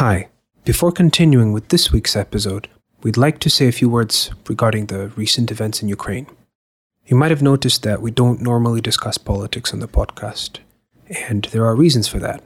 Hi. 0.00 0.30
Before 0.64 0.92
continuing 0.92 1.52
with 1.52 1.68
this 1.68 1.92
week's 1.92 2.16
episode, 2.16 2.68
we'd 3.02 3.18
like 3.18 3.38
to 3.40 3.50
say 3.50 3.68
a 3.68 3.78
few 3.80 3.90
words 3.90 4.30
regarding 4.48 4.86
the 4.86 5.08
recent 5.08 5.50
events 5.50 5.82
in 5.82 5.90
Ukraine. 5.90 6.26
You 7.04 7.18
might 7.18 7.30
have 7.30 7.42
noticed 7.42 7.82
that 7.82 8.00
we 8.00 8.10
don't 8.10 8.40
normally 8.40 8.80
discuss 8.80 9.18
politics 9.18 9.74
on 9.74 9.80
the 9.80 9.86
podcast, 9.86 10.60
and 11.28 11.44
there 11.52 11.66
are 11.66 11.76
reasons 11.76 12.08
for 12.08 12.18
that. 12.18 12.42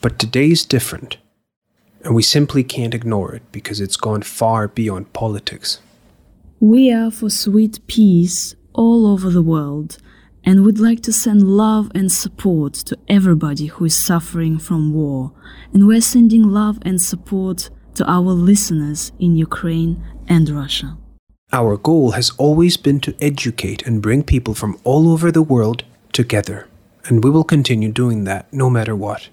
But 0.00 0.20
today's 0.20 0.64
different, 0.64 1.16
and 2.04 2.14
we 2.14 2.22
simply 2.22 2.62
can't 2.62 2.94
ignore 2.94 3.34
it 3.34 3.42
because 3.50 3.80
it's 3.80 3.96
gone 3.96 4.22
far 4.22 4.68
beyond 4.68 5.12
politics. 5.12 5.80
We 6.60 6.92
are 6.92 7.10
for 7.10 7.30
sweet 7.30 7.84
peace 7.88 8.54
all 8.74 9.08
over 9.08 9.28
the 9.30 9.42
world 9.42 9.98
and 10.46 10.64
would 10.64 10.78
like 10.78 11.02
to 11.02 11.12
send 11.12 11.42
love 11.42 11.90
and 11.94 12.10
support 12.10 12.72
to 12.72 12.96
everybody 13.08 13.66
who 13.66 13.84
is 13.84 13.96
suffering 13.96 14.58
from 14.58 14.94
war. 14.94 15.32
And 15.74 15.88
we're 15.88 16.00
sending 16.00 16.44
love 16.44 16.78
and 16.82 17.02
support 17.02 17.68
to 17.96 18.08
our 18.08 18.20
listeners 18.20 19.10
in 19.18 19.36
Ukraine 19.36 20.02
and 20.28 20.48
Russia. 20.48 20.96
Our 21.52 21.76
goal 21.76 22.12
has 22.12 22.30
always 22.38 22.76
been 22.76 23.00
to 23.00 23.14
educate 23.20 23.86
and 23.86 24.00
bring 24.00 24.22
people 24.22 24.54
from 24.54 24.78
all 24.84 25.08
over 25.08 25.32
the 25.32 25.42
world 25.42 25.82
together, 26.12 26.68
and 27.06 27.24
we 27.24 27.30
will 27.30 27.44
continue 27.44 27.90
doing 27.90 28.24
that 28.24 28.52
no 28.52 28.70
matter 28.70 28.94
what. 28.94 29.28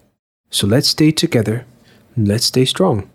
So 0.49 0.67
let's 0.67 0.89
stay 0.89 1.11
together 1.11 1.65
and 2.15 2.27
let's 2.27 2.45
stay 2.45 2.65
strong. 2.65 3.09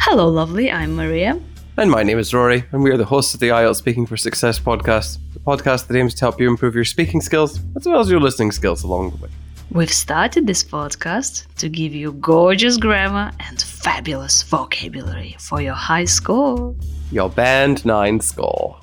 Hello, 0.00 0.28
lovely. 0.28 0.70
I'm 0.70 0.96
Maria. 0.96 1.40
And 1.80 1.90
my 1.90 2.02
name 2.02 2.18
is 2.18 2.34
Rory, 2.34 2.64
and 2.72 2.82
we 2.82 2.90
are 2.90 2.98
the 2.98 3.06
hosts 3.06 3.32
of 3.32 3.40
the 3.40 3.48
IELTS 3.48 3.76
Speaking 3.76 4.04
for 4.04 4.14
Success 4.14 4.60
podcast, 4.60 5.16
the 5.32 5.40
podcast 5.40 5.86
that 5.86 5.96
aims 5.96 6.14
to 6.16 6.20
help 6.20 6.38
you 6.38 6.46
improve 6.46 6.74
your 6.74 6.84
speaking 6.84 7.22
skills 7.22 7.58
as 7.74 7.86
well 7.86 8.00
as 8.00 8.10
your 8.10 8.20
listening 8.20 8.52
skills 8.52 8.84
along 8.84 9.12
the 9.12 9.16
way. 9.16 9.30
We've 9.70 9.90
started 9.90 10.46
this 10.46 10.62
podcast 10.62 11.46
to 11.56 11.70
give 11.70 11.94
you 11.94 12.12
gorgeous 12.12 12.76
grammar 12.76 13.32
and 13.40 13.62
fabulous 13.62 14.42
vocabulary 14.42 15.36
for 15.38 15.62
your 15.62 15.72
high 15.72 16.04
score. 16.04 16.74
Your 17.10 17.30
band 17.30 17.82
nine 17.86 18.20
score. 18.20 18.78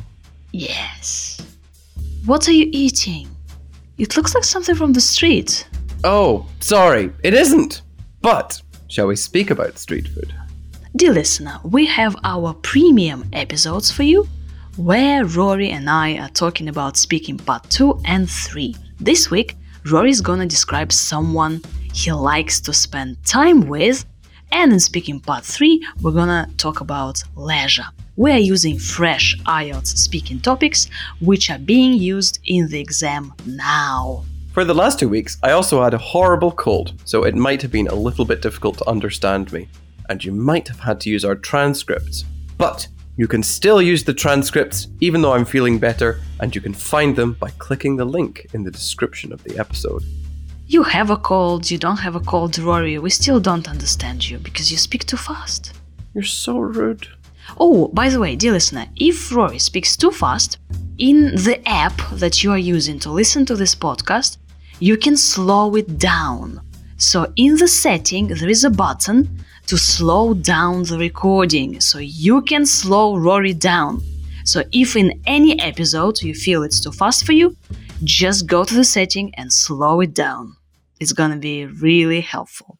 Yes. 0.52 1.40
What 2.26 2.50
are 2.50 2.54
you 2.54 2.68
eating? 2.72 3.30
It 4.00 4.18
looks 4.18 4.34
like 4.34 4.44
something 4.44 4.74
from 4.74 4.94
the 4.94 5.02
street. 5.02 5.68
Oh, 6.04 6.48
sorry, 6.62 7.12
it 7.22 7.36
isn't. 7.36 7.84
But 8.22 8.60
shall 8.88 9.06
we 9.06 9.18
speak 9.18 9.52
about 9.52 9.78
street 9.78 10.08
food? 10.08 10.34
Dear 10.98 11.14
listener, 11.14 11.60
we 11.64 11.86
have 11.86 12.16
our 12.24 12.56
premium 12.56 13.30
episodes 13.32 13.92
for 13.92 14.02
you 14.02 14.28
where 14.78 15.26
Rory 15.26 15.70
and 15.70 15.88
I 15.88 16.18
are 16.18 16.30
talking 16.30 16.70
about 16.70 16.98
speaking 16.98 17.38
part 17.38 17.70
2 17.70 18.02
and 18.06 18.28
3. 18.28 18.74
This 19.00 19.30
week, 19.30 19.56
Rory 19.86 20.10
is 20.10 20.22
gonna 20.22 20.48
describe 20.48 20.92
someone 20.92 21.62
he 21.94 22.12
likes 22.12 22.60
to 22.62 22.74
spend 22.74 23.24
time 23.24 23.68
with, 23.68 24.08
and 24.52 24.74
in 24.74 24.80
speaking 24.80 25.20
part 25.20 25.46
3, 25.46 25.86
we're 26.02 26.14
gonna 26.14 26.50
talk 26.58 26.82
about 26.82 27.22
leisure. 27.36 27.86
We 28.16 28.32
are 28.32 28.40
using 28.40 28.80
fresh 28.80 29.38
IELTS 29.46 29.96
speaking 30.00 30.40
topics 30.40 30.90
which 31.20 31.52
are 31.52 31.60
being 31.60 31.94
used 31.94 32.40
in 32.46 32.70
the 32.70 32.80
exam 32.80 33.36
now. 33.46 34.26
For 34.52 34.66
the 34.66 34.74
last 34.74 34.98
two 34.98 35.10
weeks, 35.10 35.38
I 35.44 35.52
also 35.52 35.84
had 35.84 35.94
a 35.94 36.00
horrible 36.00 36.54
cold, 36.54 37.00
so 37.06 37.24
it 37.24 37.36
might 37.36 37.62
have 37.62 37.72
been 37.72 37.88
a 37.88 37.94
little 37.94 38.26
bit 38.26 38.42
difficult 38.42 38.80
to 38.80 38.90
understand 38.90 39.54
me 39.54 39.68
and 40.10 40.24
you 40.24 40.32
might 40.32 40.68
have 40.68 40.80
had 40.80 41.00
to 41.02 41.10
use 41.10 41.26
our 41.26 41.36
transcripts. 41.36 42.26
But 42.58 42.88
you 43.18 43.28
can 43.28 43.42
still 43.42 43.82
use 43.82 44.04
the 44.04 44.14
transcripts 44.14 44.88
even 45.00 45.22
though 45.22 45.34
I'm 45.34 45.46
feeling 45.46 45.80
better, 45.80 46.20
and 46.40 46.54
you 46.56 46.62
can 46.62 46.74
find 46.74 47.16
them 47.16 47.34
by 47.34 47.50
clicking 47.58 47.96
the 47.96 48.06
link 48.06 48.48
in 48.54 48.64
the 48.64 48.72
description 48.72 49.34
of 49.34 49.44
the 49.44 49.58
episode. 49.58 50.04
You 50.68 50.84
have 50.84 51.10
a 51.10 51.18
cold, 51.18 51.72
you 51.72 51.78
don't 51.78 51.98
have 51.98 52.16
a 52.16 52.20
cold, 52.20 52.58
Rory. 52.60 53.00
We 53.00 53.10
still 53.10 53.40
don't 53.40 53.70
understand 53.70 54.30
you 54.30 54.38
because 54.38 54.72
you 54.72 54.78
speak 54.78 55.06
too 55.06 55.18
fast. 55.18 55.74
You're 56.14 56.24
so 56.24 56.60
rude. 56.60 57.08
Oh, 57.58 57.88
by 57.88 58.10
the 58.10 58.20
way, 58.20 58.36
dear 58.36 58.52
listener, 58.52 58.88
if 58.98 59.32
Rory 59.32 59.60
speaks 59.60 59.96
too 59.96 60.12
fast, 60.12 60.58
in 60.98 61.36
the 61.36 61.62
app 61.66 61.98
that 62.12 62.44
you 62.44 62.52
are 62.52 62.58
using 62.58 63.00
to 63.00 63.12
listen 63.12 63.46
to 63.46 63.56
this 63.56 63.76
podcast, 63.76 64.38
you 64.80 64.98
can 64.98 65.16
slow 65.16 65.76
it 65.76 65.98
down. 65.98 66.62
So 66.98 67.32
in 67.36 67.56
the 67.56 67.68
setting, 67.68 68.28
there 68.28 68.50
is 68.50 68.64
a 68.64 68.70
button 68.70 69.40
to 69.68 69.78
slow 69.78 70.34
down 70.34 70.84
the 70.84 70.98
recording 70.98 71.82
so 71.82 72.00
you 72.00 72.42
can 72.42 72.66
slow 72.66 73.18
Rory 73.18 73.54
down. 73.54 74.02
So 74.46 74.64
if 74.72 74.96
in 74.96 75.22
any 75.28 75.60
episode 75.60 76.22
you 76.22 76.34
feel 76.34 76.64
it's 76.64 76.80
too 76.80 76.94
fast 76.94 77.26
for 77.26 77.34
you, 77.34 77.56
just 78.04 78.48
go 78.48 78.64
to 78.64 78.74
the 78.74 78.86
setting 78.86 79.36
and 79.36 79.52
slow 79.52 80.00
it 80.00 80.14
down. 80.14 80.56
It's 81.02 81.12
gonna 81.12 81.36
be 81.36 81.66
really 81.66 82.22
helpful. 82.22 82.78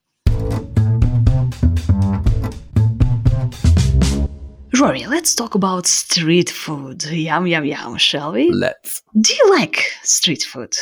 Rory, 4.80 5.08
let's 5.08 5.36
talk 5.36 5.56
about 5.56 5.88
street 5.88 6.50
food. 6.50 7.04
Yum, 7.04 7.48
yum, 7.48 7.66
yum, 7.66 7.98
shall 7.98 8.32
we? 8.32 8.50
Let's. 8.50 9.02
Do 9.20 9.34
you 9.34 9.50
like 9.50 9.92
street 10.04 10.44
food? 10.44 10.74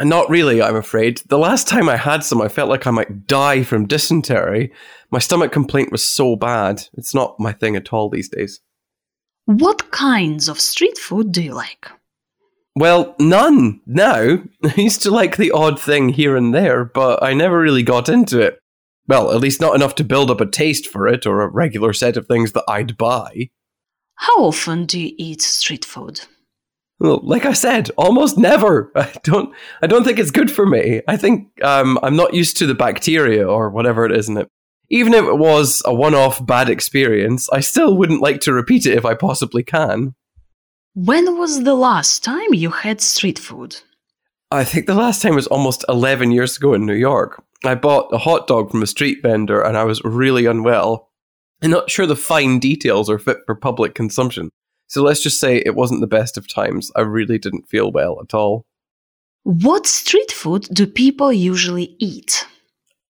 Not 0.00 0.28
really, 0.28 0.60
I'm 0.60 0.76
afraid. 0.76 1.22
The 1.28 1.38
last 1.38 1.68
time 1.68 1.88
I 1.88 1.96
had 1.96 2.24
some, 2.24 2.42
I 2.42 2.48
felt 2.48 2.68
like 2.68 2.86
I 2.86 2.90
might 2.90 3.26
die 3.26 3.62
from 3.62 3.86
dysentery. 3.86 4.72
My 5.12 5.18
stomach 5.18 5.52
complaint 5.52 5.92
was 5.92 6.02
so 6.02 6.36
bad. 6.36 6.88
It's 6.94 7.14
not 7.14 7.38
my 7.38 7.52
thing 7.52 7.76
at 7.76 7.92
all 7.92 8.08
these 8.08 8.30
days. 8.30 8.60
What 9.44 9.90
kinds 9.90 10.48
of 10.48 10.58
street 10.58 10.96
food 10.96 11.32
do 11.32 11.42
you 11.42 11.52
like? 11.52 11.90
Well, 12.74 13.14
none 13.20 13.82
now. 13.84 14.38
I 14.64 14.74
used 14.74 15.02
to 15.02 15.10
like 15.10 15.36
the 15.36 15.50
odd 15.50 15.78
thing 15.78 16.08
here 16.08 16.34
and 16.34 16.54
there, 16.54 16.86
but 16.86 17.22
I 17.22 17.34
never 17.34 17.60
really 17.60 17.82
got 17.82 18.08
into 18.08 18.40
it. 18.40 18.58
Well, 19.06 19.32
at 19.32 19.40
least 19.40 19.60
not 19.60 19.74
enough 19.74 19.94
to 19.96 20.04
build 20.04 20.30
up 20.30 20.40
a 20.40 20.46
taste 20.46 20.88
for 20.88 21.06
it 21.06 21.26
or 21.26 21.42
a 21.42 21.48
regular 21.48 21.92
set 21.92 22.16
of 22.16 22.26
things 22.26 22.52
that 22.52 22.64
I'd 22.66 22.96
buy. 22.96 23.50
How 24.14 24.44
often 24.44 24.86
do 24.86 24.98
you 24.98 25.14
eat 25.18 25.42
street 25.42 25.84
food? 25.84 26.22
Well, 27.00 27.20
like 27.22 27.44
I 27.44 27.52
said, 27.52 27.90
almost 27.98 28.38
never. 28.38 28.90
I 28.96 29.12
don't. 29.24 29.54
I 29.82 29.88
don't 29.88 30.04
think 30.04 30.18
it's 30.18 30.30
good 30.30 30.50
for 30.50 30.64
me. 30.64 31.02
I 31.06 31.18
think 31.18 31.48
um, 31.62 31.98
I'm 32.02 32.16
not 32.16 32.32
used 32.32 32.56
to 32.58 32.66
the 32.66 32.74
bacteria 32.74 33.46
or 33.46 33.68
whatever 33.68 34.06
it 34.06 34.12
is 34.16 34.28
in 34.30 34.38
it 34.38 34.48
even 34.92 35.14
if 35.14 35.24
it 35.24 35.38
was 35.38 35.82
a 35.86 35.94
one 35.94 36.14
off 36.14 36.44
bad 36.44 36.68
experience, 36.68 37.48
I 37.50 37.60
still 37.60 37.96
wouldn't 37.96 38.20
like 38.20 38.40
to 38.42 38.52
repeat 38.52 38.84
it 38.84 38.96
if 38.96 39.06
I 39.06 39.14
possibly 39.14 39.62
can. 39.62 40.14
When 40.94 41.38
was 41.38 41.64
the 41.64 41.74
last 41.74 42.22
time 42.22 42.52
you 42.52 42.70
had 42.70 43.00
street 43.00 43.38
food? 43.38 43.80
I 44.50 44.64
think 44.64 44.84
the 44.86 44.94
last 44.94 45.22
time 45.22 45.34
was 45.34 45.46
almost 45.46 45.86
11 45.88 46.30
years 46.30 46.58
ago 46.58 46.74
in 46.74 46.84
New 46.84 46.94
York. 46.94 47.42
I 47.64 47.74
bought 47.74 48.12
a 48.12 48.18
hot 48.18 48.46
dog 48.46 48.70
from 48.70 48.82
a 48.82 48.86
street 48.86 49.22
vendor 49.22 49.62
and 49.62 49.78
I 49.78 49.84
was 49.84 50.04
really 50.04 50.44
unwell. 50.44 51.08
I'm 51.62 51.70
not 51.70 51.90
sure 51.90 52.04
the 52.04 52.14
fine 52.14 52.58
details 52.58 53.08
are 53.08 53.18
fit 53.18 53.38
for 53.46 53.54
public 53.54 53.94
consumption. 53.94 54.50
So 54.88 55.02
let's 55.02 55.22
just 55.22 55.40
say 55.40 55.56
it 55.64 55.74
wasn't 55.74 56.02
the 56.02 56.06
best 56.06 56.36
of 56.36 56.52
times. 56.52 56.92
I 56.94 57.00
really 57.00 57.38
didn't 57.38 57.66
feel 57.66 57.90
well 57.90 58.18
at 58.22 58.34
all. 58.34 58.66
What 59.44 59.86
street 59.86 60.30
food 60.30 60.68
do 60.70 60.86
people 60.86 61.32
usually 61.32 61.96
eat? 61.98 62.46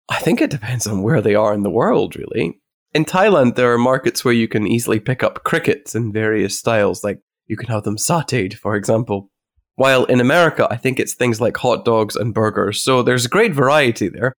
I 0.09 0.19
think 0.19 0.41
it 0.41 0.49
depends 0.49 0.85
on 0.85 1.01
where 1.01 1.21
they 1.21 1.35
are 1.35 1.53
in 1.53 1.63
the 1.63 1.69
world, 1.69 2.15
really. 2.15 2.59
In 2.93 3.05
Thailand, 3.05 3.55
there 3.55 3.73
are 3.73 3.77
markets 3.77 4.23
where 4.23 4.33
you 4.33 4.47
can 4.47 4.67
easily 4.67 4.99
pick 4.99 5.23
up 5.23 5.43
crickets 5.43 5.95
in 5.95 6.13
various 6.13 6.57
styles, 6.57 7.03
like 7.03 7.19
you 7.47 7.57
can 7.57 7.67
have 7.67 7.83
them 7.83 7.97
sauteed, 7.97 8.53
for 8.53 8.75
example. 8.75 9.29
While 9.75 10.05
in 10.05 10.21
America, 10.21 10.67
I 10.71 10.77
think 10.77 10.99
it's 10.99 11.13
things 11.13 11.41
like 11.41 11.57
hot 11.57 11.83
dogs 11.83 12.15
and 12.15 12.33
burgers, 12.33 12.81
so 12.81 13.03
there's 13.03 13.25
a 13.25 13.29
great 13.29 13.53
variety 13.53 14.07
there. 14.07 14.33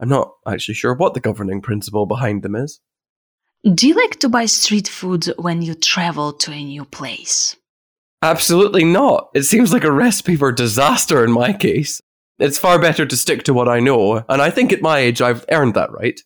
I'm 0.00 0.08
not 0.08 0.30
actually 0.46 0.74
sure 0.74 0.94
what 0.94 1.14
the 1.14 1.20
governing 1.20 1.60
principle 1.60 2.06
behind 2.06 2.42
them 2.42 2.54
is. 2.54 2.80
Do 3.74 3.88
you 3.88 3.94
like 3.94 4.20
to 4.20 4.28
buy 4.28 4.46
street 4.46 4.88
food 4.88 5.26
when 5.36 5.62
you 5.62 5.74
travel 5.74 6.32
to 6.32 6.52
a 6.52 6.64
new 6.64 6.84
place? 6.84 7.56
Absolutely 8.22 8.84
not. 8.84 9.28
It 9.34 9.42
seems 9.42 9.72
like 9.72 9.84
a 9.84 9.92
recipe 9.92 10.36
for 10.36 10.52
disaster 10.52 11.24
in 11.24 11.32
my 11.32 11.52
case. 11.52 12.00
It's 12.40 12.56
far 12.56 12.78
better 12.78 13.04
to 13.04 13.16
stick 13.16 13.42
to 13.44 13.52
what 13.52 13.68
I 13.68 13.80
know, 13.80 14.24
and 14.28 14.40
I 14.40 14.48
think 14.48 14.72
at 14.72 14.80
my 14.80 14.98
age 14.98 15.20
I've 15.20 15.44
earned 15.50 15.74
that 15.74 15.90
right. 15.90 16.20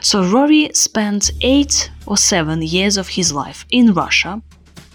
So 0.00 0.24
Rory 0.24 0.70
spent 0.74 1.30
eight 1.42 1.88
or 2.04 2.16
seven 2.16 2.62
years 2.62 2.96
of 2.96 3.06
his 3.06 3.32
life 3.32 3.64
in 3.70 3.94
Russia, 3.94 4.42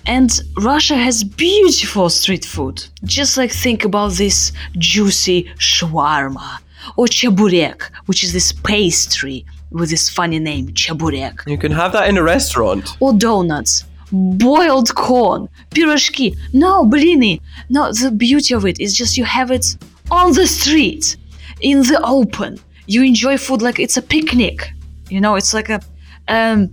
and 0.05 0.29
Russia 0.57 0.97
has 0.97 1.23
beautiful 1.23 2.09
street 2.09 2.43
food. 2.43 2.85
Just 3.05 3.37
like 3.37 3.53
think 3.53 3.85
about 3.85 4.11
this 4.13 4.51
juicy 4.77 5.43
shawarma 5.57 6.57
or 6.97 7.05
chaburek, 7.05 7.83
which 8.07 8.25
is 8.25 8.33
this 8.33 8.51
pastry 8.51 9.45
with 9.69 9.89
this 9.89 10.09
funny 10.09 10.39
name, 10.39 10.67
chaburek. 10.73 11.47
You 11.47 11.57
can 11.57 11.71
have 11.71 11.93
that 11.93 12.09
in 12.09 12.17
a 12.17 12.23
restaurant. 12.23 12.97
Or 12.99 13.13
donuts 13.13 13.85
boiled 14.11 14.93
corn, 14.95 15.47
pirashki. 15.71 16.37
No, 16.53 16.85
blini. 16.85 17.41
No, 17.69 17.91
the 17.91 18.11
beauty 18.11 18.53
of 18.53 18.65
it 18.65 18.79
is 18.79 18.95
just 18.95 19.17
you 19.17 19.25
have 19.25 19.51
it 19.51 19.77
on 20.09 20.33
the 20.33 20.47
street, 20.47 21.17
in 21.61 21.79
the 21.79 22.01
open. 22.03 22.59
You 22.87 23.03
enjoy 23.03 23.37
food 23.37 23.61
like 23.61 23.79
it's 23.79 23.97
a 23.97 24.01
picnic. 24.01 24.71
You 25.09 25.21
know, 25.21 25.35
it's 25.35 25.53
like 25.53 25.69
a 25.69 25.79
um, 26.27 26.69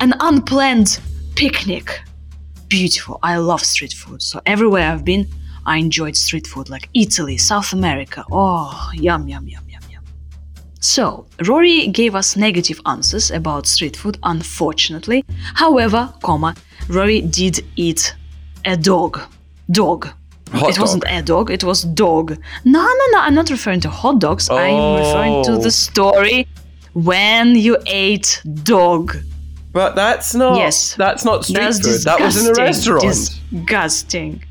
an 0.00 0.14
unplanned 0.20 1.00
picnic. 1.34 2.00
Beautiful. 2.68 3.18
I 3.22 3.36
love 3.36 3.62
street 3.62 3.92
food. 3.92 4.22
So 4.22 4.40
everywhere 4.46 4.90
I've 4.90 5.04
been, 5.04 5.28
I 5.64 5.78
enjoyed 5.78 6.16
street 6.16 6.46
food 6.46 6.68
like 6.68 6.88
Italy, 6.94 7.36
South 7.38 7.72
America. 7.72 8.24
Oh, 8.30 8.90
yum, 8.94 9.28
yum, 9.28 9.48
yum, 9.48 9.64
yum, 9.68 9.82
yum. 9.90 10.02
So, 10.80 11.26
Rory 11.44 11.88
gave 11.88 12.14
us 12.14 12.36
negative 12.36 12.80
answers 12.86 13.30
about 13.30 13.66
street 13.66 13.96
food, 13.96 14.18
unfortunately. 14.22 15.24
However, 15.54 16.12
comma, 16.22 16.54
Rory 16.88 17.20
did 17.22 17.64
eat 17.76 18.14
a 18.64 18.76
dog. 18.76 19.20
Dog. 19.70 20.08
Hot 20.52 20.70
it 20.70 20.78
wasn't 20.78 21.02
dog. 21.04 21.12
a 21.12 21.22
dog, 21.22 21.50
it 21.50 21.64
was 21.64 21.82
dog. 21.82 22.36
No, 22.64 22.80
no, 22.82 23.04
no, 23.12 23.18
I'm 23.20 23.34
not 23.34 23.50
referring 23.50 23.80
to 23.80 23.88
hot 23.88 24.20
dogs. 24.20 24.48
I'm 24.48 24.94
referring 25.00 25.44
to 25.44 25.52
Oh. 25.52 25.58
the 25.58 25.70
story 25.72 26.46
when 26.92 27.56
you 27.56 27.76
ate 27.86 28.40
dog. 28.62 29.16
But 29.72 29.94
that's 29.96 30.34
not. 30.34 30.56
Yes. 30.56 30.94
That's 30.94 31.24
not 31.24 31.44
street 31.44 31.58
That's 31.58 31.80
food. 31.80 32.00
That 32.04 32.20
was 32.20 32.36
in 32.42 32.50
a 32.50 32.54
restaurant. 32.54 33.02
Disgusting. 33.02 34.42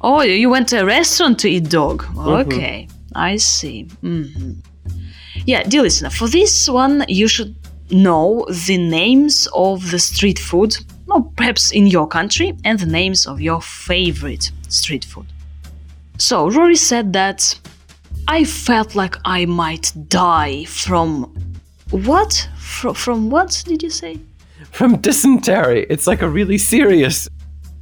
Oh, 0.00 0.20
you 0.20 0.50
went 0.50 0.68
to 0.68 0.80
a 0.80 0.84
restaurant 0.84 1.38
to 1.40 1.48
eat 1.48 1.70
dog. 1.70 2.02
Mm-hmm. 2.02 2.28
Okay, 2.52 2.88
I 3.14 3.36
see. 3.36 3.84
hmm 4.02 4.52
Yeah, 5.46 5.62
dear 5.62 5.82
listener, 5.82 6.10
for 6.10 6.28
this 6.28 6.68
one, 6.68 7.04
you 7.08 7.28
should 7.28 7.54
know 7.90 8.44
the 8.66 8.76
names 8.76 9.48
of 9.54 9.90
the 9.90 9.98
street 9.98 10.38
food, 10.38 10.76
or 11.14 11.22
perhaps 11.36 11.70
in 11.70 11.86
your 11.86 12.06
country, 12.06 12.54
and 12.64 12.78
the 12.78 12.86
names 12.86 13.26
of 13.26 13.40
your 13.40 13.62
favorite 13.62 14.50
street 14.68 15.04
food. 15.04 15.26
So, 16.18 16.50
Rory 16.50 16.76
said 16.76 17.12
that 17.12 17.58
I 18.28 18.44
felt 18.44 18.94
like 18.94 19.16
I 19.24 19.46
might 19.46 19.92
die 20.08 20.64
from. 20.64 21.32
What? 21.90 22.48
From, 22.58 22.94
from 22.94 23.30
what 23.30 23.62
did 23.66 23.82
you 23.82 23.90
say? 23.90 24.18
From 24.72 24.96
dysentery. 25.00 25.86
It's 25.88 26.06
like 26.06 26.22
a 26.22 26.28
really 26.28 26.58
serious. 26.58 27.28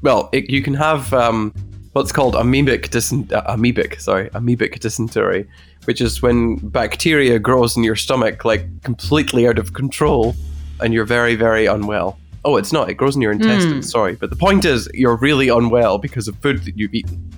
Well, 0.03 0.29
it, 0.33 0.51
you 0.51 0.63
can 0.63 0.75
have 0.75 1.13
um, 1.15 1.55
what's 1.93 2.13
called 2.13 2.35
amoebic 2.35 2.89
dysen- 2.89 3.33
uh, 3.33 3.55
amoebic, 3.55 4.01
sorry, 4.01 4.29
amoebic 4.31 4.81
dysentery, 4.81 5.49
which 5.85 6.01
is 6.01 6.21
when 6.21 6.57
bacteria 6.57 7.39
grows 7.39 7.77
in 7.77 7.85
your 7.85 7.97
stomach 7.97 8.45
like 8.45 8.83
completely 8.83 9.47
out 9.47 9.59
of 9.59 9.73
control, 9.73 10.35
and 10.81 10.93
you're 10.93 11.07
very, 11.07 11.35
very 11.35 11.67
unwell. 11.67 12.19
Oh, 12.45 12.57
it's 12.57 12.73
not. 12.73 12.91
It 12.91 12.95
grows 12.95 13.15
in 13.17 13.23
your 13.23 13.33
intestines. 13.33 13.91
Sorry, 13.91 14.17
but 14.17 14.31
the 14.31 14.37
point 14.37 14.65
is, 14.65 14.89
you're 14.95 15.17
really 15.17 15.49
unwell 15.49 15.99
because 15.99 16.27
of 16.29 16.37
food 16.37 16.65
that 16.65 16.77
you've 16.77 16.95
eaten. 16.95 17.31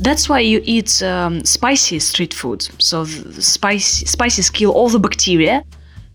That's 0.00 0.28
why 0.28 0.40
you 0.40 0.60
eat 0.64 1.02
um, 1.02 1.44
spicy 1.44 1.98
street 1.98 2.34
food. 2.34 2.62
So 2.78 3.04
the 3.04 3.42
spicy 3.42 4.06
spices 4.06 4.50
kill 4.50 4.70
all 4.72 4.88
the 4.88 5.00
bacteria. 5.00 5.64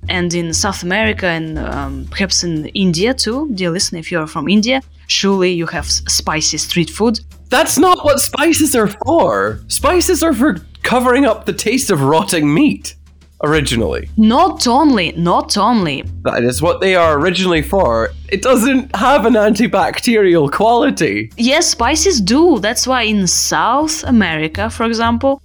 And 0.10 0.34
in 0.34 0.54
South 0.54 0.82
America 0.84 1.28
and 1.28 1.60
um, 1.60 2.08
perhaps 2.10 2.44
in 2.44 2.68
India 2.68 3.14
too, 3.14 3.50
dear 3.54 3.70
listener, 3.70 4.00
if 4.00 4.12
you're 4.12 4.28
from 4.28 4.48
India, 4.48 4.82
surely 5.08 5.52
you 5.52 5.68
have 5.68 5.86
spicy 5.86 6.58
street 6.58 6.90
food. 6.90 7.20
That's 7.50 7.78
not 7.78 8.04
what 8.04 8.20
spices 8.20 8.76
are 8.76 8.88
for. 8.88 9.60
Spices 9.68 10.24
are 10.24 10.34
for 10.34 10.58
covering 10.84 11.26
up 11.26 11.46
the 11.46 11.54
taste 11.54 11.92
of 11.92 12.02
rotting 12.02 12.52
meat. 12.54 12.96
Originally, 13.44 14.08
Not 14.18 14.68
only, 14.68 15.14
not 15.14 15.58
only. 15.58 16.04
that 16.24 16.44
is 16.44 16.62
what 16.62 16.80
they 16.80 16.96
are 16.96 17.18
originally 17.20 17.64
for. 17.64 18.12
It 18.30 18.44
doesn't 18.44 18.96
have 18.96 19.26
an 19.26 19.34
antibacterial 19.34 20.52
quality. 20.52 21.32
Yes, 21.38 21.68
spices 21.70 22.22
do. 22.22 22.60
That's 22.60 22.86
why 22.86 23.02
in 23.04 23.26
South 23.26 24.04
America, 24.04 24.70
for 24.70 24.86
example, 24.86 25.42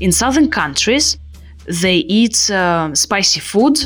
in 0.00 0.10
southern 0.10 0.48
countries, 0.50 1.18
they 1.82 1.96
eat 1.96 2.50
um, 2.50 2.94
spicy 2.94 3.40
food 3.40 3.78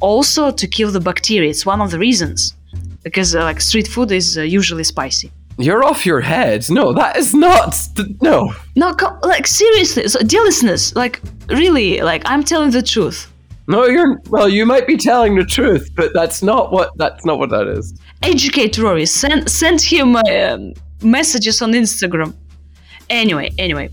also 0.00 0.50
to 0.52 0.66
kill 0.68 0.90
the 0.92 1.00
bacteria. 1.00 1.50
It's 1.50 1.66
one 1.66 1.80
of 1.80 1.90
the 1.90 1.98
reasons. 1.98 2.54
Because 3.02 3.34
uh, 3.34 3.42
like 3.42 3.60
street 3.60 3.88
food 3.88 4.12
is 4.12 4.38
uh, 4.38 4.42
usually 4.42 4.84
spicy. 4.84 5.32
You're 5.60 5.84
off 5.84 6.04
your 6.06 6.20
head. 6.20 6.66
No, 6.70 6.92
that 6.92 7.16
is 7.16 7.34
not. 7.34 7.76
No. 8.20 8.52
No, 8.76 8.94
like 9.22 9.46
seriously, 9.46 10.08
so, 10.08 10.18
listeners, 10.20 10.94
like 10.96 11.20
really, 11.48 12.00
like 12.00 12.22
I'm 12.26 12.42
telling 12.44 12.70
the 12.70 12.82
truth. 12.82 13.30
No, 13.68 13.86
you're. 13.86 14.20
Well, 14.30 14.48
you 14.48 14.66
might 14.66 14.86
be 14.86 14.96
telling 14.96 15.36
the 15.36 15.44
truth, 15.44 15.90
but 15.94 16.12
that's 16.12 16.42
not 16.42 16.72
what. 16.72 16.90
That's 16.96 17.24
not 17.24 17.38
what 17.38 17.50
that 17.50 17.68
is. 17.68 17.94
Educate 18.22 18.76
Rory. 18.78 19.06
Send 19.06 19.48
send 19.50 19.80
him 19.80 20.16
um, 20.16 20.72
messages 21.02 21.62
on 21.62 21.72
Instagram. 21.72 22.34
Anyway, 23.08 23.50
anyway. 23.58 23.88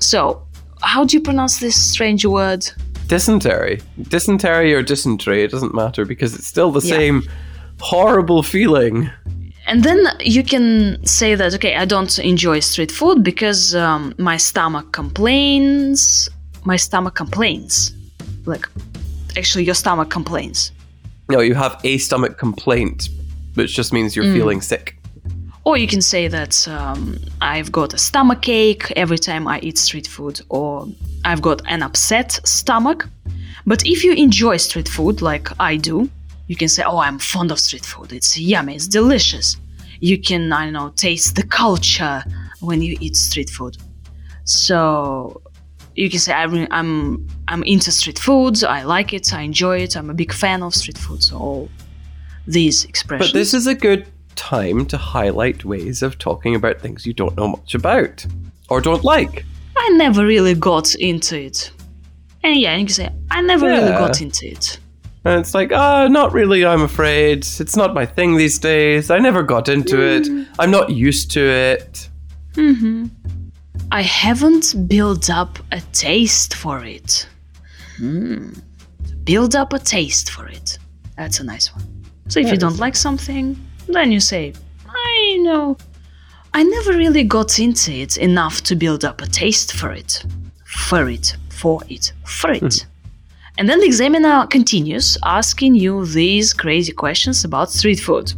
So, 0.00 0.46
how 0.82 1.04
do 1.04 1.16
you 1.16 1.22
pronounce 1.22 1.58
this 1.58 1.74
strange 1.80 2.24
word? 2.26 2.66
Dysentery, 3.06 3.80
dysentery 4.08 4.74
or 4.74 4.82
dysentery, 4.82 5.42
it 5.44 5.50
doesn't 5.50 5.74
matter 5.74 6.04
because 6.04 6.34
it's 6.34 6.46
still 6.46 6.70
the 6.70 6.80
Yeah. 6.86 6.96
same 6.96 7.22
horrible 7.80 8.42
feeling. 8.42 9.10
And 9.66 9.82
then 9.82 10.06
you 10.20 10.42
can 10.42 11.04
say 11.06 11.34
that 11.34 11.54
okay, 11.54 11.76
I 11.76 11.84
don't 11.84 12.18
enjoy 12.18 12.60
street 12.60 12.92
food 12.92 13.24
because 13.24 13.74
um, 13.74 14.14
my 14.18 14.36
stomach 14.36 14.92
complains. 14.92 16.28
My 16.64 16.76
stomach 16.76 17.14
complains. 17.14 17.92
Like, 18.46 18.66
actually, 19.36 19.64
your 19.64 19.74
stomach 19.74 20.10
complains. 20.10 20.72
No, 21.30 21.40
you 21.40 21.54
have 21.54 21.80
a 21.84 21.98
stomach 21.98 22.36
complaint, 22.38 23.08
which 23.54 23.74
just 23.74 23.92
means 23.92 24.14
you're 24.14 24.32
feeling 24.32 24.60
sick. 24.60 24.96
Or 25.64 25.78
you 25.78 25.86
can 25.86 26.02
say 26.02 26.28
that 26.28 26.68
um, 26.68 27.18
I've 27.40 27.72
got 27.72 27.94
a 27.94 27.98
stomach 27.98 28.46
ache 28.48 28.92
every 28.96 29.18
time 29.18 29.48
I 29.48 29.60
eat 29.60 29.78
street 29.78 30.06
food, 30.06 30.42
or 30.50 30.86
I've 31.24 31.40
got 31.40 31.62
an 31.66 31.82
upset 31.82 32.38
stomach. 32.44 33.08
But 33.66 33.86
if 33.86 34.04
you 34.04 34.12
enjoy 34.12 34.58
street 34.58 34.88
food 34.88 35.22
like 35.22 35.48
I 35.58 35.76
do, 35.76 36.10
you 36.46 36.56
can 36.56 36.68
say, 36.68 36.82
Oh, 36.84 36.98
I'm 36.98 37.18
fond 37.18 37.50
of 37.50 37.58
street 37.58 37.84
food. 37.84 38.12
It's 38.12 38.38
yummy, 38.38 38.76
it's 38.76 38.88
delicious. 38.88 39.56
You 40.00 40.20
can, 40.20 40.52
I 40.52 40.64
don't 40.64 40.72
know, 40.74 40.90
taste 40.90 41.36
the 41.36 41.46
culture 41.46 42.22
when 42.60 42.82
you 42.82 42.96
eat 43.00 43.16
street 43.16 43.50
food. 43.50 43.76
So 44.44 45.40
you 45.94 46.10
can 46.10 46.18
say, 46.18 46.32
I'm, 46.32 46.66
I'm, 46.70 47.26
I'm 47.48 47.62
into 47.62 47.90
street 47.92 48.18
foods, 48.18 48.64
I 48.64 48.82
like 48.82 49.12
it, 49.12 49.32
I 49.32 49.42
enjoy 49.42 49.78
it, 49.78 49.96
I'm 49.96 50.10
a 50.10 50.14
big 50.14 50.32
fan 50.32 50.62
of 50.62 50.74
street 50.74 50.98
food. 50.98 51.22
So 51.22 51.38
all 51.38 51.68
these 52.46 52.84
expressions. 52.84 53.32
But 53.32 53.38
this 53.38 53.54
is 53.54 53.66
a 53.66 53.74
good 53.74 54.06
time 54.34 54.84
to 54.86 54.96
highlight 54.96 55.64
ways 55.64 56.02
of 56.02 56.18
talking 56.18 56.54
about 56.54 56.80
things 56.80 57.06
you 57.06 57.12
don't 57.12 57.36
know 57.36 57.48
much 57.48 57.74
about 57.74 58.26
or 58.68 58.80
don't 58.80 59.04
like. 59.04 59.44
I 59.76 59.88
never 59.90 60.26
really 60.26 60.54
got 60.54 60.94
into 60.96 61.38
it. 61.38 61.70
And 62.42 62.56
yeah, 62.56 62.76
you 62.76 62.84
can 62.84 62.94
say, 62.94 63.10
I 63.30 63.40
never 63.40 63.66
really 63.66 63.90
got 63.90 64.20
into 64.20 64.46
it. 64.46 64.78
And 65.24 65.40
it's 65.40 65.54
like, 65.54 65.72
ah, 65.72 66.06
not 66.08 66.32
really, 66.32 66.66
I'm 66.66 66.82
afraid. 66.82 67.46
It's 67.58 67.76
not 67.76 67.94
my 67.94 68.04
thing 68.04 68.36
these 68.36 68.58
days. 68.58 69.10
I 69.10 69.18
never 69.18 69.42
got 69.42 69.68
into 69.68 70.02
it. 70.02 70.28
I'm 70.58 70.70
not 70.70 70.90
used 70.90 71.30
to 71.32 71.40
it. 71.40 72.10
I 73.90 74.02
haven't 74.02 74.88
built 74.88 75.30
up 75.30 75.58
a 75.72 75.80
taste 75.92 76.54
for 76.54 76.84
it. 76.84 77.26
Hmm. 77.96 78.50
Build 79.24 79.54
up 79.56 79.72
a 79.72 79.78
taste 79.78 80.30
for 80.30 80.46
it. 80.46 80.78
That's 81.16 81.40
a 81.40 81.44
nice 81.44 81.74
one. 81.74 81.84
So 82.28 82.40
if 82.40 82.50
you 82.50 82.56
don't 82.58 82.78
like 82.78 82.96
something, 82.96 83.56
then 83.86 84.12
you 84.12 84.20
say, 84.20 84.52
I 84.86 85.38
know. 85.40 85.76
I 86.52 86.62
never 86.62 86.92
really 86.92 87.24
got 87.24 87.58
into 87.58 87.92
it 87.92 88.16
enough 88.16 88.62
to 88.62 88.76
build 88.76 89.04
up 89.04 89.22
a 89.22 89.26
taste 89.26 89.72
for 89.72 89.90
it. 89.90 90.24
For 90.64 91.08
it. 91.08 91.36
For 91.50 91.80
it. 91.88 92.12
For 92.24 92.52
it. 92.52 92.86
And 93.58 93.68
then 93.68 93.78
the 93.80 93.86
examiner 93.86 94.46
continues 94.48 95.16
asking 95.24 95.76
you 95.76 96.04
these 96.06 96.52
crazy 96.52 96.92
questions 96.92 97.44
about 97.44 97.70
street 97.70 98.00
food. 98.00 98.32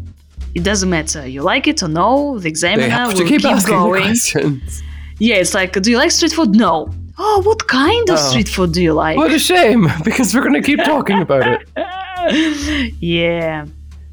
It 0.55 0.63
doesn't 0.63 0.89
matter 0.91 1.27
you 1.27 1.43
like 1.43 1.67
it 1.67 1.83
or 1.83 1.89
no, 1.89 2.39
the 2.39 2.49
examiner 2.49 3.07
will 3.09 3.27
keep, 3.27 3.41
keep 3.43 3.45
asking 3.45 3.75
going. 3.75 4.03
questions. 4.03 4.83
Yeah, 5.19 5.37
it's 5.37 5.55
like, 5.55 5.73
do 5.81 5.91
you 5.91 5.97
like 5.97 6.11
street 6.11 6.33
food? 6.33 6.55
No. 6.55 6.91
Oh, 7.17 7.41
what 7.47 7.67
kind 7.69 8.11
of 8.11 8.19
Oh. 8.19 8.29
street 8.31 8.49
food 8.51 8.73
do 8.73 8.83
you 8.83 8.93
like? 8.93 9.17
What 9.17 9.33
a 9.33 9.39
shame, 9.39 9.89
because 10.05 10.35
we're 10.35 10.43
going 10.43 10.61
to 10.63 10.67
keep 10.71 10.79
talking 10.85 11.23
about 11.23 11.47
it. 11.47 12.95
yeah. 13.01 13.65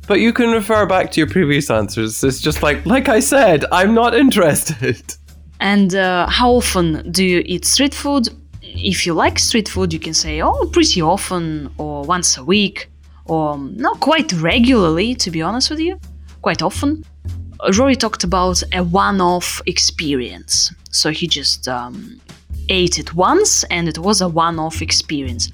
But 0.07 0.21
you 0.21 0.31
can 0.31 0.51
refer 0.51 0.85
back 0.85 1.11
to 1.11 1.19
your 1.19 1.27
previous 1.29 1.69
answers. 1.69 2.23
It's 2.23 2.39
just 2.39 2.63
like, 2.63 2.85
like 2.85 3.09
I 3.09 3.19
said, 3.19 3.65
I'm 3.71 3.93
not 3.93 4.15
interested. 4.15 5.01
And 5.59 5.93
uh, 5.95 6.27
how 6.29 6.51
often 6.51 7.11
do 7.11 7.23
you 7.25 7.41
eat 7.45 7.65
street 7.65 7.93
food? 7.93 8.29
If 8.75 9.05
you 9.05 9.13
like 9.13 9.37
street 9.39 9.69
food, 9.69 9.93
you 9.93 9.99
can 9.99 10.13
say, 10.13 10.41
oh, 10.41 10.69
pretty 10.71 11.01
often, 11.01 11.69
or 11.77 12.03
once 12.03 12.37
a 12.37 12.43
week, 12.43 12.89
or 13.25 13.57
not 13.57 13.99
quite 13.99 14.33
regularly, 14.33 15.15
to 15.15 15.31
be 15.31 15.41
honest 15.41 15.69
with 15.69 15.79
you, 15.79 15.99
quite 16.41 16.61
often. 16.61 17.03
Uh, 17.59 17.71
Rory 17.77 17.95
talked 17.95 18.23
about 18.23 18.63
a 18.73 18.83
one 18.83 19.21
off 19.21 19.61
experience. 19.65 20.73
So 20.89 21.11
he 21.11 21.27
just 21.27 21.67
um, 21.67 22.19
ate 22.69 22.99
it 22.99 23.13
once, 23.13 23.63
and 23.65 23.87
it 23.87 23.97
was 23.97 24.21
a 24.21 24.27
one 24.27 24.59
off 24.59 24.81
experience. 24.81 25.51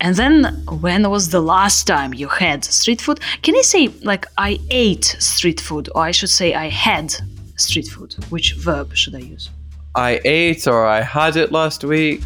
And 0.00 0.14
then, 0.16 0.44
when 0.80 1.08
was 1.08 1.30
the 1.30 1.40
last 1.40 1.86
time 1.86 2.12
you 2.12 2.28
had 2.28 2.64
street 2.64 3.00
food? 3.00 3.20
Can 3.42 3.56
I 3.56 3.62
say, 3.62 3.88
like, 4.02 4.26
I 4.36 4.58
ate 4.70 5.04
street 5.18 5.60
food, 5.60 5.88
or 5.94 6.02
I 6.02 6.10
should 6.10 6.30
say, 6.30 6.52
I 6.52 6.68
had 6.68 7.14
street 7.56 7.86
food? 7.86 8.14
Which 8.28 8.54
verb 8.54 8.94
should 8.94 9.14
I 9.14 9.20
use? 9.20 9.50
I 9.94 10.20
ate 10.26 10.66
or 10.66 10.84
I 10.86 11.00
had 11.00 11.36
it 11.36 11.50
last 11.52 11.82
week. 11.82 12.22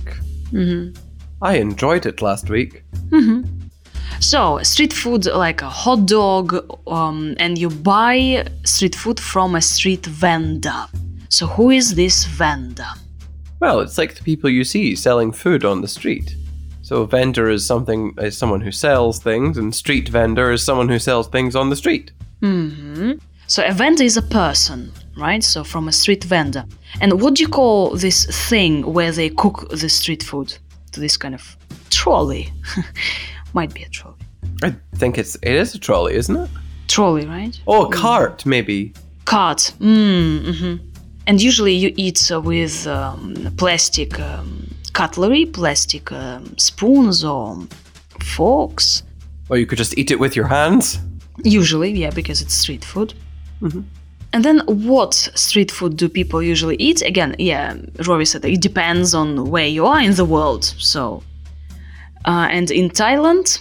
Mm-hmm. 0.52 0.96
I 1.42 1.56
enjoyed 1.56 2.06
it 2.06 2.20
last 2.22 2.50
week. 2.50 2.84
So, 4.20 4.62
street 4.62 4.92
food 4.92 5.24
like 5.26 5.62
a 5.62 5.68
hot 5.70 6.06
dog, 6.06 6.54
um, 6.86 7.34
and 7.38 7.56
you 7.56 7.70
buy 7.70 8.46
street 8.64 8.94
food 8.94 9.18
from 9.18 9.54
a 9.54 9.62
street 9.62 10.04
vendor. 10.04 10.86
So, 11.30 11.46
who 11.46 11.70
is 11.70 11.94
this 11.94 12.24
vendor? 12.24 12.88
Well, 13.60 13.80
it's 13.80 13.96
like 13.96 14.14
the 14.14 14.22
people 14.22 14.50
you 14.50 14.64
see 14.64 14.94
selling 14.94 15.32
food 15.32 15.64
on 15.64 15.80
the 15.80 15.88
street. 15.88 16.36
So 16.90 17.02
a 17.02 17.06
vendor 17.06 17.48
is 17.48 17.64
something 17.64 18.14
is 18.18 18.36
someone 18.36 18.62
who 18.62 18.72
sells 18.72 19.20
things, 19.20 19.56
and 19.56 19.72
street 19.72 20.08
vendor 20.08 20.50
is 20.50 20.64
someone 20.64 20.88
who 20.88 20.98
sells 20.98 21.28
things 21.28 21.54
on 21.54 21.70
the 21.70 21.76
street. 21.76 22.10
hmm 22.40 23.12
So, 23.50 23.64
a 23.66 23.72
vendor 23.72 24.04
is 24.04 24.16
a 24.16 24.22
person, 24.22 24.92
right? 25.16 25.42
So, 25.42 25.64
from 25.64 25.88
a 25.88 25.92
street 25.92 26.22
vendor. 26.22 26.64
And 27.00 27.20
what 27.20 27.34
do 27.34 27.42
you 27.42 27.48
call 27.48 27.96
this 27.96 28.24
thing 28.48 28.84
where 28.92 29.10
they 29.10 29.28
cook 29.28 29.68
the 29.70 29.88
street 29.88 30.22
food? 30.22 30.56
To 30.92 31.00
this 31.00 31.16
kind 31.16 31.34
of 31.34 31.56
trolley. 31.90 32.52
Might 33.52 33.74
be 33.74 33.82
a 33.82 33.88
trolley. 33.88 34.18
I 34.62 34.76
think 34.94 35.18
it's 35.18 35.34
it 35.42 35.56
is 35.56 35.74
a 35.74 35.80
trolley, 35.80 36.14
isn't 36.14 36.36
it? 36.36 36.48
Trolley, 36.86 37.26
right? 37.26 37.60
Oh, 37.66 37.86
a 37.86 37.92
cart 37.92 38.46
maybe. 38.46 38.92
Cart. 39.24 39.72
Mm, 39.80 40.54
hmm 40.54 40.76
And 41.26 41.42
usually 41.42 41.74
you 41.74 41.92
eat 41.96 42.30
uh, 42.30 42.40
with 42.40 42.86
um, 42.86 43.34
plastic 43.56 44.20
um, 44.20 44.68
cutlery, 44.92 45.46
plastic 45.46 46.12
um, 46.12 46.56
spoons 46.56 47.24
or 47.24 47.66
forks. 48.20 49.02
Or 49.48 49.58
you 49.58 49.66
could 49.66 49.78
just 49.78 49.98
eat 49.98 50.12
it 50.12 50.20
with 50.20 50.36
your 50.36 50.46
hands. 50.46 51.00
Usually, 51.42 51.90
yeah, 51.90 52.10
because 52.10 52.40
it's 52.42 52.54
street 52.54 52.84
food. 52.84 53.14
And 54.32 54.44
then 54.44 54.60
what 54.66 55.14
street 55.14 55.70
food 55.72 55.96
do 55.96 56.08
people 56.08 56.40
usually 56.42 56.76
eat? 56.76 57.02
Again, 57.02 57.34
yeah, 57.38 57.74
Rory 58.06 58.24
said 58.24 58.44
it 58.44 58.60
depends 58.60 59.12
on 59.12 59.50
where 59.50 59.66
you 59.66 59.86
are 59.86 60.00
in 60.00 60.14
the 60.14 60.24
world. 60.24 60.64
So, 60.78 61.22
uh, 62.24 62.46
and 62.50 62.70
in 62.70 62.90
Thailand, 62.90 63.60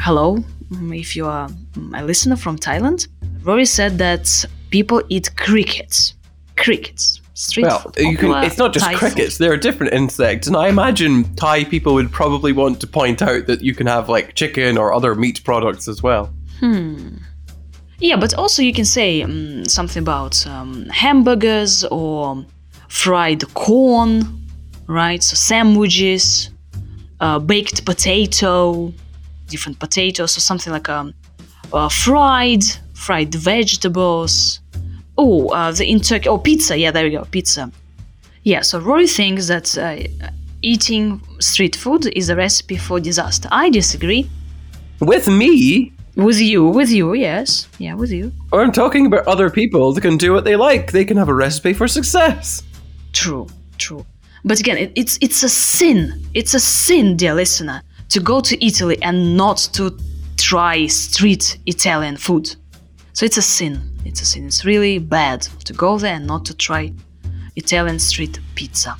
hello, 0.00 0.38
mm, 0.70 0.98
if 0.98 1.14
you 1.14 1.26
are 1.26 1.50
a 1.94 2.04
listener 2.04 2.36
from 2.36 2.56
Thailand, 2.58 3.06
Rory 3.42 3.66
said 3.66 3.98
that 3.98 4.46
people 4.70 5.02
eat 5.10 5.36
crickets. 5.36 6.14
Crickets. 6.56 7.20
Street 7.34 7.66
Well, 7.66 7.78
food. 7.78 8.18
can. 8.18 8.44
It's 8.44 8.58
not 8.58 8.72
just 8.72 8.84
Thai 8.86 8.94
crickets. 8.94 9.36
food. 9.36 9.44
There 9.44 9.52
are 9.52 9.56
different 9.58 9.92
insects, 9.92 10.48
and 10.48 10.56
I 10.56 10.68
imagine 10.68 11.32
Thai 11.36 11.64
people 11.64 11.94
would 11.94 12.10
probably 12.10 12.52
want 12.52 12.80
to 12.80 12.86
point 12.86 13.22
out 13.22 13.46
that 13.46 13.60
you 13.62 13.74
can 13.74 13.86
have 13.86 14.08
like 14.08 14.34
chicken 14.34 14.76
or 14.76 14.92
other 14.92 15.14
meat 15.14 15.44
products 15.44 15.86
as 15.86 16.02
well. 16.02 16.32
Yeah, 18.00 18.16
but 18.16 18.34
also 18.34 18.62
you 18.62 18.72
can 18.72 18.84
say 18.84 19.22
um, 19.22 19.64
something 19.64 20.02
about 20.02 20.46
um, 20.46 20.86
hamburgers 20.86 21.84
or 21.84 22.44
fried 22.88 23.42
corn, 23.54 24.46
right? 24.86 25.22
So 25.22 25.34
sandwiches, 25.34 26.50
uh, 27.20 27.40
baked 27.40 27.84
potato, 27.84 28.92
different 29.48 29.80
potatoes, 29.80 30.36
or 30.36 30.40
something 30.40 30.72
like 30.72 30.88
um, 30.88 31.12
uh, 31.72 31.88
fried, 31.88 32.62
fried 32.94 33.34
vegetables. 33.34 34.60
Oh, 35.16 35.48
uh, 35.48 35.72
the 35.72 35.84
in 35.84 36.00
Turkey, 36.00 36.28
oh 36.28 36.38
pizza. 36.38 36.78
Yeah, 36.78 36.92
there 36.92 37.04
we 37.04 37.10
go, 37.10 37.24
pizza. 37.24 37.72
Yeah, 38.44 38.60
so 38.62 38.78
Rory 38.78 39.08
thinks 39.08 39.48
that 39.48 39.76
uh, 39.76 39.96
eating 40.62 41.20
street 41.40 41.74
food 41.74 42.06
is 42.16 42.28
a 42.28 42.36
recipe 42.36 42.76
for 42.76 43.00
disaster. 43.00 43.48
I 43.50 43.70
disagree. 43.70 44.30
With 45.00 45.28
me, 45.28 45.92
With 46.18 46.40
you, 46.40 46.64
with 46.64 46.90
you, 46.90 47.14
yes. 47.14 47.68
Yeah, 47.78 47.94
with 47.94 48.10
you. 48.10 48.32
I'm 48.52 48.72
talking 48.72 49.06
about 49.06 49.24
other 49.28 49.50
people 49.50 49.92
that 49.92 50.00
can 50.00 50.16
do 50.16 50.32
what 50.32 50.42
they 50.42 50.56
like. 50.56 50.90
They 50.90 51.04
can 51.04 51.16
have 51.16 51.28
a 51.28 51.34
recipe 51.34 51.72
for 51.72 51.86
success. 51.86 52.64
True, 53.12 53.46
true. 53.78 54.04
But 54.44 54.58
again, 54.58 54.78
it, 54.78 54.92
it's 54.96 55.16
it's 55.20 55.44
a 55.44 55.48
sin. 55.48 56.26
It's 56.34 56.54
a 56.54 56.58
sin, 56.58 57.16
dear 57.16 57.34
listener, 57.34 57.82
to 58.08 58.18
go 58.18 58.40
to 58.40 58.64
Italy 58.64 58.98
and 59.00 59.36
not 59.36 59.58
to 59.74 59.96
try 60.36 60.88
street 60.88 61.56
Italian 61.66 62.16
food. 62.16 62.56
So 63.12 63.24
it's 63.24 63.36
a 63.36 63.42
sin. 63.42 63.80
It's 64.04 64.20
a 64.20 64.26
sin. 64.26 64.44
It's 64.46 64.64
really 64.64 64.98
bad 64.98 65.42
to 65.66 65.72
go 65.72 65.98
there 65.98 66.14
and 66.14 66.26
not 66.26 66.44
to 66.46 66.56
try 66.56 66.92
Italian 67.54 68.00
street 68.00 68.40
pizza. 68.56 68.96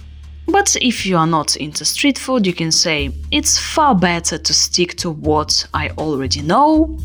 But 0.51 0.77
if 0.81 1.05
you 1.05 1.19
are 1.19 1.27
not 1.27 1.57
into 1.57 1.85
street 1.85 2.19
food, 2.19 2.47
you 2.47 2.55
can 2.55 2.73
say 2.73 3.11
it's 3.31 3.59
far 3.59 3.95
better 3.95 4.39
to 4.39 4.55
stick 4.55 4.97
to 4.97 5.11
what 5.11 5.67
I 5.75 5.91
already 5.91 6.41
know. 6.41 6.99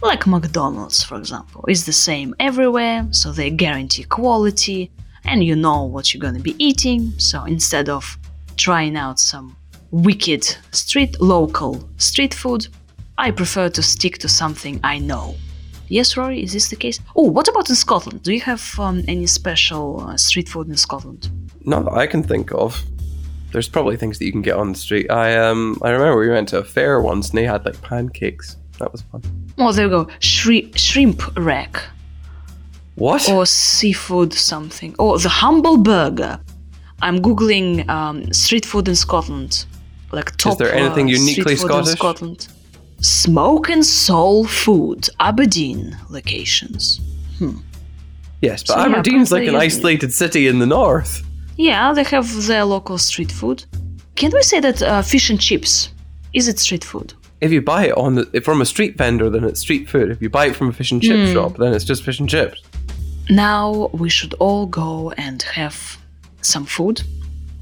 Like 0.00 0.26
McDonald's, 0.26 1.04
for 1.04 1.16
example, 1.18 1.64
is 1.68 1.84
the 1.84 1.92
same 1.92 2.34
everywhere, 2.40 3.06
so 3.10 3.32
they 3.32 3.50
guarantee 3.50 4.04
quality 4.04 4.90
and 5.24 5.44
you 5.44 5.56
know 5.56 5.84
what 5.84 6.14
you're 6.14 6.22
gonna 6.22 6.40
be 6.40 6.56
eating. 6.58 7.12
So 7.18 7.44
instead 7.44 7.90
of 7.90 8.16
trying 8.56 8.96
out 8.96 9.20
some 9.20 9.54
wicked 9.90 10.44
street 10.72 11.20
local 11.20 11.86
street 11.98 12.32
food, 12.32 12.66
I 13.18 13.30
prefer 13.30 13.68
to 13.70 13.82
stick 13.82 14.18
to 14.18 14.28
something 14.28 14.80
I 14.82 15.00
know. 15.00 15.34
Yes, 15.88 16.16
Rory, 16.16 16.42
is 16.42 16.54
this 16.54 16.68
the 16.68 16.76
case? 16.76 17.00
Oh, 17.14 17.24
what 17.24 17.48
about 17.48 17.68
in 17.68 17.74
Scotland? 17.74 18.22
Do 18.22 18.32
you 18.32 18.40
have 18.42 18.78
um, 18.78 19.02
any 19.06 19.26
special 19.26 20.00
uh, 20.00 20.16
street 20.16 20.48
food 20.48 20.68
in 20.68 20.76
Scotland? 20.76 21.30
Not 21.68 21.84
that 21.84 21.92
I 21.92 22.06
can 22.06 22.22
think 22.22 22.50
of. 22.52 22.82
There's 23.52 23.68
probably 23.68 23.96
things 23.96 24.18
that 24.18 24.24
you 24.24 24.32
can 24.32 24.42
get 24.42 24.56
on 24.56 24.72
the 24.72 24.78
street. 24.78 25.10
I 25.10 25.36
um 25.36 25.78
I 25.82 25.90
remember 25.90 26.18
we 26.18 26.28
went 26.28 26.48
to 26.48 26.58
a 26.58 26.64
fair 26.64 27.00
once 27.00 27.28
and 27.30 27.38
they 27.38 27.44
had 27.44 27.64
like 27.64 27.80
pancakes. 27.82 28.56
That 28.78 28.90
was 28.92 29.02
fun. 29.02 29.22
Oh, 29.58 29.72
there 29.72 29.86
we 29.88 29.90
go. 29.90 30.08
Shri- 30.20 30.70
shrimp 30.76 31.20
rack 31.36 31.82
What? 32.94 33.28
or 33.28 33.44
seafood 33.46 34.32
something. 34.32 34.94
Oh, 34.98 35.18
the 35.18 35.28
humble 35.28 35.76
burger. 35.76 36.40
I'm 37.02 37.18
googling 37.20 37.88
um, 37.88 38.32
street 38.32 38.66
food 38.66 38.88
in 38.88 38.96
Scotland. 38.96 39.66
Like 40.10 40.36
top. 40.36 40.52
Is 40.52 40.58
there 40.58 40.74
anything 40.74 41.06
uh, 41.06 41.10
uniquely 41.20 41.56
street 41.56 41.58
food 41.58 41.78
in 41.78 41.84
Scottish? 41.84 41.98
Scotland. 41.98 42.48
Smoke 43.00 43.68
and 43.70 43.84
Soul 43.86 44.44
Food, 44.44 45.08
Aberdeen 45.20 45.96
locations. 46.10 47.00
Hmm. 47.38 47.58
yes, 48.42 48.64
but 48.64 48.72
So, 48.74 48.78
yeah, 48.80 48.86
Aberdeen's 48.86 49.30
like 49.30 49.46
an 49.46 49.54
isolated 49.54 50.12
city 50.12 50.48
in 50.48 50.58
the 50.58 50.66
north. 50.66 51.22
Yeah, 51.58 51.92
they 51.92 52.04
have 52.04 52.46
their 52.46 52.64
local 52.64 52.96
street 52.98 53.30
food. 53.32 53.64
Can 54.14 54.30
we 54.32 54.42
say 54.42 54.60
that 54.60 54.80
uh, 54.82 55.02
fish 55.02 55.28
and 55.30 55.40
chips 55.40 55.90
is 56.32 56.48
it 56.48 56.58
street 56.58 56.84
food? 56.84 57.12
If 57.40 57.52
you 57.52 57.60
buy 57.62 57.86
it 57.88 57.96
on 57.96 58.14
the, 58.16 58.40
from 58.42 58.60
a 58.60 58.64
street 58.66 58.96
vendor, 58.96 59.28
then 59.30 59.44
it's 59.44 59.60
street 59.60 59.88
food. 59.88 60.10
If 60.10 60.20
you 60.22 60.28
buy 60.30 60.46
it 60.46 60.56
from 60.56 60.68
a 60.68 60.72
fish 60.72 60.90
and 60.92 61.02
chip 61.02 61.16
Hmm. 61.28 61.32
shop, 61.32 61.56
then 61.56 61.72
it's 61.72 61.84
just 61.84 62.02
fish 62.02 62.18
and 62.20 62.28
chips. 62.28 62.62
Now 63.30 63.90
we 63.92 64.08
should 64.08 64.34
all 64.34 64.66
go 64.66 65.10
and 65.12 65.42
have 65.42 65.98
some 66.42 66.64
food, 66.64 67.02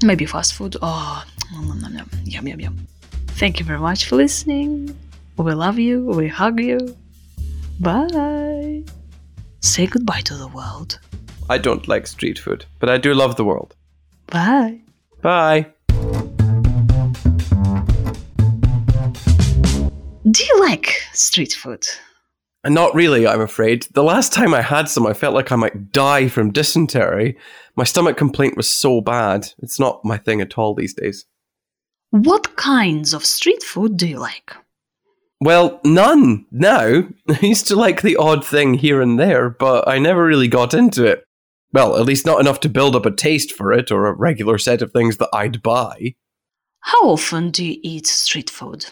maybe 0.03 0.25
fast 0.25 0.53
food. 0.53 0.77
Oh, 0.81 1.23
nom, 1.53 1.79
nom, 1.79 1.93
nom. 1.93 2.09
yum 2.23 2.47
yum 2.47 2.59
yum. 2.59 2.87
Thank 3.39 3.59
you 3.59 3.65
very 3.65 3.79
much 3.79 4.05
for 4.05 4.15
listening. 4.15 4.95
We 5.37 5.53
love 5.53 5.77
you. 5.77 6.05
We 6.05 6.27
hug 6.27 6.59
you. 6.59 6.95
Bye. 7.79 8.83
Say 9.61 9.85
goodbye 9.85 10.21
to 10.21 10.35
the 10.35 10.47
world. 10.47 10.99
I 11.49 11.57
don't 11.59 11.87
like 11.87 12.07
street 12.07 12.39
food, 12.39 12.65
but 12.79 12.89
I 12.89 12.97
do 12.97 13.13
love 13.13 13.35
the 13.35 13.45
world. 13.45 13.75
Bye. 14.27 14.81
Bye. 15.21 15.67
Do 20.29 20.43
you 20.43 20.59
like 20.59 21.01
street 21.13 21.53
food? 21.53 21.85
Uh, 22.63 22.69
not 22.69 22.93
really, 22.93 23.25
I'm 23.25 23.39
afraid. 23.39 23.87
The 23.93 24.03
last 24.03 24.33
time 24.33 24.53
I 24.53 24.61
had 24.61 24.89
some, 24.89 25.07
I 25.07 25.13
felt 25.13 25.33
like 25.33 25.51
I 25.51 25.55
might 25.55 25.91
die 25.91 26.27
from 26.27 26.51
dysentery. 26.51 27.37
My 27.75 27.85
stomach 27.85 28.17
complaint 28.17 28.57
was 28.57 28.67
so 28.67 28.99
bad. 28.99 29.53
It's 29.59 29.79
not 29.79 30.03
my 30.03 30.17
thing 30.17 30.41
at 30.41 30.57
all 30.57 30.73
these 30.73 30.93
days. 30.93 31.25
What 32.09 32.55
kinds 32.57 33.13
of 33.13 33.25
street 33.25 33.63
food 33.63 33.95
do 33.95 34.07
you 34.07 34.19
like? 34.19 34.53
Well, 35.39 35.79
none 35.85 36.45
now. 36.51 37.07
I 37.29 37.39
used 37.41 37.67
to 37.67 37.75
like 37.75 38.01
the 38.01 38.17
odd 38.17 38.45
thing 38.45 38.73
here 38.73 39.01
and 39.01 39.19
there, 39.19 39.49
but 39.49 39.87
I 39.87 39.99
never 39.99 40.25
really 40.25 40.47
got 40.47 40.73
into 40.73 41.05
it. 41.05 41.23
Well, 41.77 41.95
at 41.95 42.07
least 42.07 42.25
not 42.25 42.39
enough 42.39 42.59
to 42.61 42.69
build 42.69 42.95
up 42.95 43.05
a 43.05 43.11
taste 43.11 43.53
for 43.53 43.71
it 43.71 43.91
or 43.91 44.07
a 44.07 44.11
regular 44.11 44.57
set 44.57 44.81
of 44.81 44.91
things 44.91 45.17
that 45.17 45.29
I'd 45.31 45.61
buy. 45.61 46.15
How 46.79 47.09
often 47.09 47.51
do 47.51 47.63
you 47.63 47.79
eat 47.83 48.07
street 48.07 48.49
food? 48.49 48.87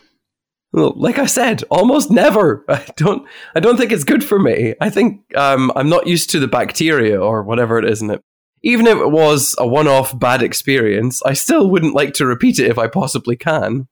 Well, 0.72 0.94
like 0.96 1.18
I 1.18 1.25
said, 1.25 1.63
almost 1.72 2.12
never. 2.12 2.63
I 2.70 2.86
don't. 2.96 3.27
I 3.56 3.60
don't 3.60 3.77
think 3.77 3.92
it's 3.92 4.04
good 4.04 4.24
for 4.24 4.38
me. 4.38 4.75
I 4.80 4.92
think 4.92 5.24
um, 5.36 5.72
I'm 5.75 5.89
not 5.89 6.06
used 6.06 6.30
to 6.30 6.39
the 6.39 6.48
bacteria 6.48 7.20
or 7.20 7.42
whatever 7.42 7.80
it 7.80 7.89
is 7.89 8.04
in 8.04 8.12
it. 8.12 8.22
Even 8.62 8.86
if 8.86 9.00
it 9.00 9.10
was 9.10 9.56
a 9.58 9.65
one-off 9.65 10.20
bad 10.20 10.44
experience, 10.44 11.24
I 11.25 11.34
still 11.34 11.68
wouldn't 11.72 11.96
like 11.96 12.13
to 12.15 12.27
repeat 12.27 12.60
it 12.60 12.70
if 12.70 12.77
I 12.77 12.86
possibly 12.86 13.36
can. 13.36 13.88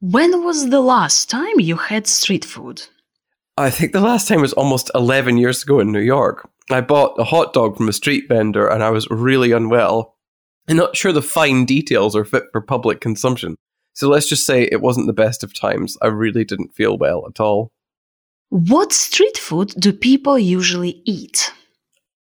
When 0.00 0.42
was 0.42 0.70
the 0.70 0.80
last 0.80 1.30
time 1.30 1.60
you 1.60 1.76
had 1.76 2.08
street 2.08 2.44
food? 2.44 2.82
I 3.56 3.70
think 3.70 3.92
the 3.92 4.00
last 4.00 4.26
time 4.26 4.40
was 4.40 4.54
almost 4.54 4.90
11 4.92 5.36
years 5.36 5.62
ago 5.62 5.78
in 5.78 5.92
New 5.92 6.00
York. 6.00 6.50
I 6.70 6.80
bought 6.80 7.18
a 7.18 7.24
hot 7.24 7.52
dog 7.52 7.76
from 7.76 7.88
a 7.88 7.92
street 7.92 8.28
vendor 8.28 8.68
and 8.68 8.82
I 8.82 8.90
was 8.90 9.08
really 9.10 9.52
unwell. 9.52 10.14
I'm 10.68 10.76
not 10.76 10.96
sure 10.96 11.12
the 11.12 11.22
fine 11.22 11.64
details 11.64 12.14
are 12.14 12.24
fit 12.24 12.44
for 12.52 12.60
public 12.60 13.00
consumption. 13.00 13.56
So 13.94 14.08
let's 14.08 14.28
just 14.28 14.46
say 14.46 14.62
it 14.64 14.82
wasn't 14.82 15.06
the 15.06 15.12
best 15.12 15.42
of 15.42 15.58
times. 15.58 15.96
I 16.02 16.08
really 16.08 16.44
didn't 16.44 16.74
feel 16.74 16.98
well 16.98 17.24
at 17.26 17.40
all. 17.40 17.72
What 18.50 18.92
street 18.92 19.36
food 19.36 19.74
do 19.78 19.92
people 19.92 20.38
usually 20.38 21.02
eat? 21.04 21.52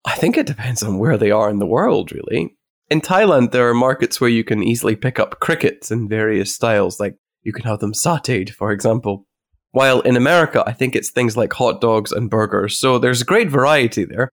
I 0.05 0.15
think 0.15 0.37
it 0.37 0.47
depends 0.47 0.81
on 0.81 0.97
where 0.97 1.17
they 1.17 1.31
are 1.31 1.49
in 1.49 1.59
the 1.59 1.65
world, 1.65 2.11
really. 2.11 2.57
In 2.89 3.01
Thailand, 3.01 3.51
there 3.51 3.69
are 3.69 3.73
markets 3.73 4.19
where 4.19 4.29
you 4.29 4.43
can 4.43 4.63
easily 4.63 4.95
pick 4.95 5.19
up 5.19 5.39
crickets 5.39 5.91
in 5.91 6.09
various 6.09 6.53
styles, 6.53 6.99
like 6.99 7.15
you 7.43 7.53
can 7.53 7.63
have 7.63 7.79
them 7.79 7.93
sauteed, 7.93 8.49
for 8.49 8.71
example. 8.71 9.25
While 9.71 10.01
in 10.01 10.17
America, 10.17 10.63
I 10.65 10.73
think 10.73 10.95
it's 10.95 11.09
things 11.09 11.37
like 11.37 11.53
hot 11.53 11.79
dogs 11.79 12.11
and 12.11 12.29
burgers. 12.29 12.77
So 12.77 12.99
there's 12.99 13.21
a 13.21 13.25
great 13.25 13.49
variety 13.49 14.03
there. 14.03 14.29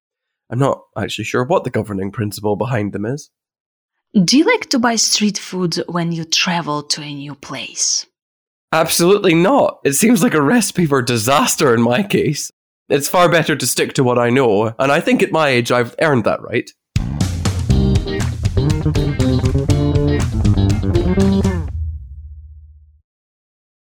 I'm 0.50 0.58
not 0.58 0.82
actually 0.96 1.24
sure 1.24 1.44
what 1.44 1.64
the 1.64 1.70
governing 1.70 2.10
principle 2.10 2.56
behind 2.56 2.92
them 2.92 3.04
is. 3.04 3.30
Do 4.24 4.38
you 4.38 4.44
like 4.44 4.70
to 4.70 4.78
buy 4.78 4.96
street 4.96 5.38
food 5.38 5.82
when 5.86 6.12
you 6.12 6.24
travel 6.24 6.82
to 6.84 7.02
a 7.02 7.14
new 7.14 7.34
place? 7.34 8.06
Absolutely 8.72 9.34
not. 9.34 9.80
It 9.84 9.94
seems 9.94 10.22
like 10.22 10.34
a 10.34 10.42
recipe 10.42 10.86
for 10.86 11.02
disaster 11.02 11.74
in 11.74 11.82
my 11.82 12.02
case. 12.02 12.50
It's 12.88 13.08
far 13.08 13.28
better 13.28 13.54
to 13.54 13.66
stick 13.66 13.92
to 13.94 14.04
what 14.04 14.18
I 14.18 14.30
know, 14.30 14.74
and 14.78 14.90
I 14.90 15.00
think 15.00 15.22
at 15.22 15.30
my 15.30 15.48
age 15.48 15.70
I've 15.70 15.94
earned 16.00 16.24
that 16.24 16.40
right. 16.42 16.70